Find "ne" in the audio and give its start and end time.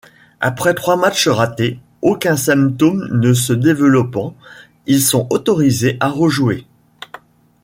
3.11-3.33